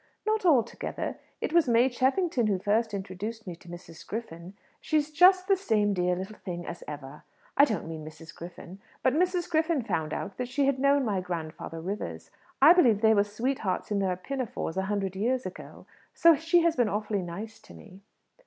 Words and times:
"Not 0.25 0.47
altogether. 0.47 1.19
It 1.41 1.53
was 1.53 1.69
May 1.69 1.87
Cheffington 1.87 2.47
who 2.47 2.57
first 2.57 2.91
introduced 2.91 3.45
me 3.45 3.55
to 3.57 3.69
Mrs. 3.69 4.03
Griffin. 4.07 4.55
She's 4.79 5.11
just 5.11 5.47
the 5.47 5.55
same 5.55 5.93
dear 5.93 6.15
little 6.15 6.37
thing 6.37 6.65
as 6.65 6.83
ever 6.87 7.23
I 7.55 7.65
don't 7.65 7.87
mean 7.87 8.03
Mrs. 8.03 8.35
Griffin! 8.35 8.79
But 9.03 9.13
Mrs. 9.13 9.47
Griffin 9.47 9.83
found 9.83 10.11
out 10.11 10.37
that 10.37 10.47
she 10.47 10.65
had 10.65 10.79
known 10.79 11.05
my 11.05 11.21
grandfather 11.21 11.79
Rivers. 11.79 12.31
I 12.63 12.73
believe 12.73 13.01
they 13.01 13.13
were 13.13 13.23
sweethearts 13.23 13.91
in 13.91 13.99
their 13.99 14.15
pinafores 14.17 14.75
a 14.75 14.85
hundred 14.89 15.15
years 15.15 15.45
ago; 15.45 15.85
so 16.15 16.35
she 16.35 16.61
has 16.61 16.75
been 16.75 16.89
awfully 16.89 17.21
nice 17.21 17.59
to 17.59 17.75
me." 17.75 18.01